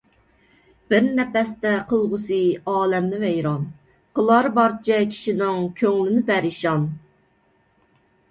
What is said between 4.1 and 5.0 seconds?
قىلار بارچە